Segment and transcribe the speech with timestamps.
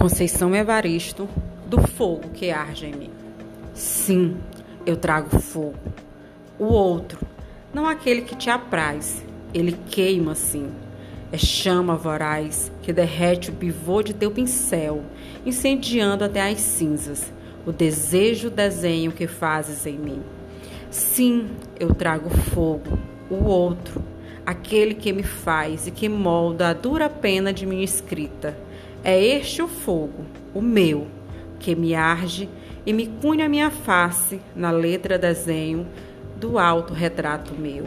[0.00, 1.28] Conceição Evaristo,
[1.66, 3.10] do fogo que arde em mim.
[3.74, 4.38] Sim,
[4.86, 5.76] eu trago fogo.
[6.58, 7.18] O outro,
[7.70, 9.22] não aquele que te apraz,
[9.52, 10.70] ele queima sim.
[11.30, 15.02] É chama voraz que derrete o pivô de teu pincel,
[15.44, 17.30] incendiando até as cinzas
[17.66, 20.22] o desejo desenho que fazes em mim.
[20.90, 22.98] Sim, eu trago fogo,
[23.28, 24.02] o outro,
[24.50, 28.56] aquele que me faz e que molda a dura pena de minha escrita
[29.04, 31.06] é este o fogo, o meu,
[31.60, 32.48] que me arde
[32.84, 35.86] e me cunha minha face na letra desenho
[36.36, 37.84] do alto retrato meu.